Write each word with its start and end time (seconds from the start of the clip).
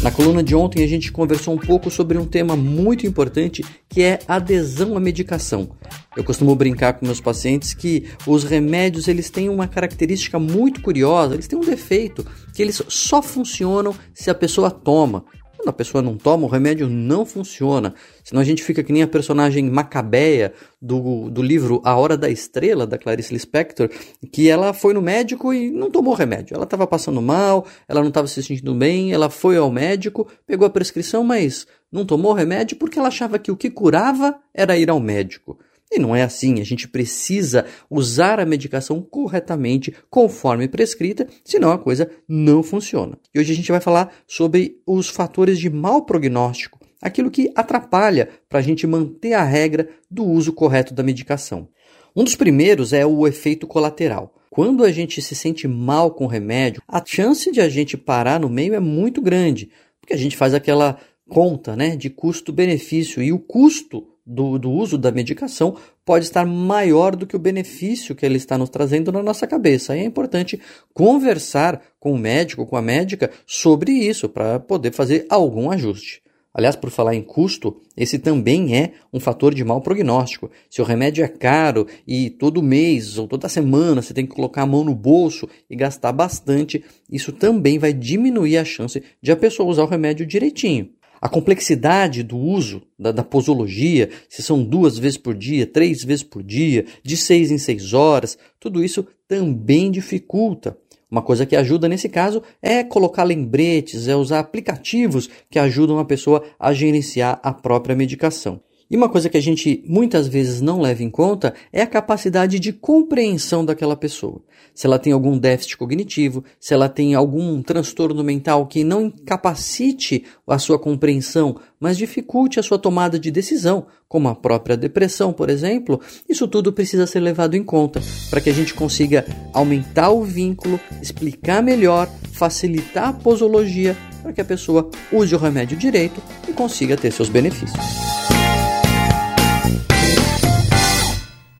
Na 0.00 0.12
coluna 0.12 0.44
de 0.44 0.54
ontem 0.54 0.84
a 0.84 0.86
gente 0.86 1.10
conversou 1.10 1.54
um 1.54 1.58
pouco 1.58 1.90
sobre 1.90 2.16
um 2.16 2.24
tema 2.24 2.54
muito 2.54 3.04
importante 3.04 3.64
que 3.88 4.00
é 4.00 4.20
adesão 4.28 4.96
à 4.96 5.00
medicação. 5.00 5.70
Eu 6.16 6.22
costumo 6.22 6.54
brincar 6.54 6.92
com 6.92 7.04
meus 7.04 7.20
pacientes 7.20 7.74
que 7.74 8.04
os 8.24 8.44
remédios 8.44 9.08
eles 9.08 9.28
têm 9.28 9.48
uma 9.48 9.66
característica 9.66 10.38
muito 10.38 10.80
curiosa, 10.82 11.34
eles 11.34 11.48
têm 11.48 11.58
um 11.58 11.64
defeito 11.64 12.24
que 12.54 12.62
eles 12.62 12.80
só 12.88 13.20
funcionam 13.20 13.92
se 14.14 14.30
a 14.30 14.34
pessoa 14.34 14.70
toma. 14.70 15.24
Quando 15.68 15.74
a 15.74 15.84
pessoa 15.84 16.02
não 16.02 16.16
toma, 16.16 16.46
o 16.46 16.48
remédio 16.48 16.88
não 16.88 17.26
funciona. 17.26 17.92
Senão 18.24 18.40
a 18.40 18.44
gente 18.44 18.62
fica 18.62 18.82
que 18.82 18.90
nem 18.90 19.02
a 19.02 19.06
personagem 19.06 19.68
Macabeia 19.68 20.54
do, 20.80 21.28
do 21.28 21.42
livro 21.42 21.82
A 21.84 21.94
Hora 21.94 22.16
da 22.16 22.30
Estrela, 22.30 22.86
da 22.86 22.96
Clarice 22.96 23.34
Lispector, 23.34 23.90
que 24.32 24.48
ela 24.48 24.72
foi 24.72 24.94
no 24.94 25.02
médico 25.02 25.52
e 25.52 25.70
não 25.70 25.90
tomou 25.90 26.14
remédio. 26.14 26.54
Ela 26.54 26.64
estava 26.64 26.86
passando 26.86 27.20
mal, 27.20 27.66
ela 27.86 28.00
não 28.00 28.08
estava 28.08 28.26
se 28.26 28.42
sentindo 28.42 28.74
bem, 28.74 29.12
ela 29.12 29.28
foi 29.28 29.58
ao 29.58 29.70
médico, 29.70 30.26
pegou 30.46 30.66
a 30.66 30.70
prescrição, 30.70 31.22
mas 31.22 31.66
não 31.92 32.06
tomou 32.06 32.32
remédio 32.32 32.78
porque 32.78 32.98
ela 32.98 33.08
achava 33.08 33.38
que 33.38 33.52
o 33.52 33.56
que 33.56 33.68
curava 33.68 34.36
era 34.54 34.78
ir 34.78 34.88
ao 34.88 34.98
médico. 34.98 35.58
E 35.90 35.98
não 35.98 36.14
é 36.14 36.22
assim, 36.22 36.60
a 36.60 36.64
gente 36.64 36.86
precisa 36.86 37.64
usar 37.88 38.38
a 38.38 38.46
medicação 38.46 39.00
corretamente, 39.00 39.94
conforme 40.10 40.68
prescrita, 40.68 41.26
senão 41.44 41.70
a 41.70 41.78
coisa 41.78 42.10
não 42.28 42.62
funciona. 42.62 43.18
E 43.34 43.40
hoje 43.40 43.52
a 43.52 43.56
gente 43.56 43.72
vai 43.72 43.80
falar 43.80 44.12
sobre 44.26 44.82
os 44.86 45.08
fatores 45.08 45.58
de 45.58 45.70
mau 45.70 46.04
prognóstico, 46.04 46.78
aquilo 47.00 47.30
que 47.30 47.50
atrapalha 47.54 48.28
para 48.48 48.58
a 48.58 48.62
gente 48.62 48.86
manter 48.86 49.32
a 49.32 49.44
regra 49.44 49.88
do 50.10 50.24
uso 50.24 50.52
correto 50.52 50.92
da 50.92 51.02
medicação. 51.02 51.68
Um 52.14 52.24
dos 52.24 52.36
primeiros 52.36 52.92
é 52.92 53.06
o 53.06 53.26
efeito 53.26 53.66
colateral. 53.66 54.34
Quando 54.50 54.84
a 54.84 54.90
gente 54.90 55.22
se 55.22 55.34
sente 55.34 55.68
mal 55.68 56.10
com 56.10 56.24
o 56.24 56.28
remédio, 56.28 56.82
a 56.88 57.02
chance 57.04 57.50
de 57.50 57.60
a 57.60 57.68
gente 57.68 57.96
parar 57.96 58.40
no 58.40 58.48
meio 58.48 58.74
é 58.74 58.80
muito 58.80 59.22
grande, 59.22 59.70
porque 60.00 60.14
a 60.14 60.16
gente 60.16 60.36
faz 60.36 60.52
aquela 60.52 60.98
conta 61.28 61.76
né, 61.76 61.94
de 61.94 62.10
custo-benefício 62.10 63.22
e 63.22 63.32
o 63.32 63.38
custo 63.38 64.06
do, 64.28 64.58
do, 64.58 64.70
uso 64.70 64.98
da 64.98 65.10
medicação 65.10 65.76
pode 66.04 66.26
estar 66.26 66.44
maior 66.44 67.16
do 67.16 67.26
que 67.26 67.34
o 67.34 67.38
benefício 67.38 68.14
que 68.14 68.26
ele 68.26 68.36
está 68.36 68.58
nos 68.58 68.68
trazendo 68.68 69.10
na 69.10 69.22
nossa 69.22 69.46
cabeça. 69.46 69.96
E 69.96 70.00
é 70.00 70.04
importante 70.04 70.60
conversar 70.92 71.80
com 71.98 72.12
o 72.12 72.18
médico, 72.18 72.66
com 72.66 72.76
a 72.76 72.82
médica, 72.82 73.30
sobre 73.46 73.92
isso 73.92 74.28
para 74.28 74.60
poder 74.60 74.92
fazer 74.92 75.26
algum 75.30 75.70
ajuste. 75.70 76.22
Aliás, 76.52 76.74
por 76.74 76.90
falar 76.90 77.14
em 77.14 77.22
custo, 77.22 77.76
esse 77.96 78.18
também 78.18 78.76
é 78.76 78.92
um 79.12 79.20
fator 79.20 79.54
de 79.54 79.62
mau 79.62 79.80
prognóstico. 79.80 80.50
Se 80.68 80.82
o 80.82 80.84
remédio 80.84 81.22
é 81.22 81.28
caro 81.28 81.86
e 82.06 82.30
todo 82.30 82.62
mês 82.62 83.16
ou 83.16 83.28
toda 83.28 83.48
semana 83.48 84.02
você 84.02 84.12
tem 84.12 84.26
que 84.26 84.34
colocar 84.34 84.62
a 84.62 84.66
mão 84.66 84.82
no 84.82 84.94
bolso 84.94 85.48
e 85.70 85.76
gastar 85.76 86.10
bastante, 86.10 86.84
isso 87.08 87.32
também 87.32 87.78
vai 87.78 87.92
diminuir 87.92 88.58
a 88.58 88.64
chance 88.64 89.02
de 89.22 89.30
a 89.30 89.36
pessoa 89.36 89.68
usar 89.68 89.84
o 89.84 89.88
remédio 89.88 90.26
direitinho. 90.26 90.90
A 91.20 91.28
complexidade 91.28 92.22
do 92.22 92.36
uso 92.36 92.82
da, 92.98 93.10
da, 93.10 93.24
posologia, 93.24 94.08
se 94.28 94.42
são 94.42 94.62
duas 94.62 94.98
vezes 94.98 95.18
por 95.18 95.34
dia, 95.34 95.66
três 95.66 96.04
vezes 96.04 96.22
por 96.22 96.42
dia, 96.42 96.86
de 97.02 97.16
seis 97.16 97.50
em 97.50 97.58
seis 97.58 97.92
horas, 97.92 98.38
tudo 98.60 98.82
isso 98.82 99.06
também 99.26 99.90
dificulta. 99.90 100.76
Uma 101.10 101.22
coisa 101.22 101.46
que 101.46 101.56
ajuda 101.56 101.88
nesse 101.88 102.08
caso 102.08 102.42
é 102.60 102.84
colocar 102.84 103.24
lembretes, 103.24 104.08
é 104.08 104.14
usar 104.14 104.40
aplicativos 104.40 105.28
que 105.50 105.58
ajudam 105.58 105.98
a 105.98 106.04
pessoa 106.04 106.44
a 106.58 106.72
gerenciar 106.72 107.40
a 107.42 107.52
própria 107.52 107.96
medicação. 107.96 108.60
E 108.90 108.96
uma 108.96 109.08
coisa 109.08 109.28
que 109.28 109.36
a 109.36 109.42
gente 109.42 109.84
muitas 109.86 110.26
vezes 110.26 110.62
não 110.62 110.80
leva 110.80 111.02
em 111.02 111.10
conta 111.10 111.52
é 111.70 111.82
a 111.82 111.86
capacidade 111.86 112.58
de 112.58 112.72
compreensão 112.72 113.62
daquela 113.62 113.94
pessoa. 113.94 114.40
Se 114.74 114.86
ela 114.86 114.98
tem 114.98 115.12
algum 115.12 115.36
déficit 115.36 115.76
cognitivo, 115.76 116.42
se 116.58 116.72
ela 116.72 116.88
tem 116.88 117.14
algum 117.14 117.60
transtorno 117.62 118.24
mental 118.24 118.66
que 118.66 118.84
não 118.84 119.02
incapacite 119.02 120.24
a 120.46 120.58
sua 120.58 120.78
compreensão, 120.78 121.56
mas 121.78 121.98
dificulte 121.98 122.58
a 122.58 122.62
sua 122.62 122.78
tomada 122.78 123.18
de 123.18 123.30
decisão, 123.30 123.86
como 124.08 124.28
a 124.28 124.34
própria 124.34 124.76
depressão, 124.76 125.34
por 125.34 125.50
exemplo, 125.50 126.00
isso 126.26 126.48
tudo 126.48 126.72
precisa 126.72 127.06
ser 127.06 127.20
levado 127.20 127.56
em 127.56 127.62
conta 127.62 128.00
para 128.30 128.40
que 128.40 128.48
a 128.48 128.54
gente 128.54 128.72
consiga 128.72 129.26
aumentar 129.52 130.10
o 130.10 130.24
vínculo, 130.24 130.80
explicar 131.02 131.62
melhor, 131.62 132.08
facilitar 132.32 133.08
a 133.08 133.12
posologia 133.12 133.94
para 134.22 134.32
que 134.32 134.40
a 134.40 134.44
pessoa 134.44 134.90
use 135.12 135.34
o 135.34 135.38
remédio 135.38 135.76
direito 135.76 136.22
e 136.48 136.52
consiga 136.52 136.96
ter 136.96 137.12
seus 137.12 137.28
benefícios. 137.28 138.07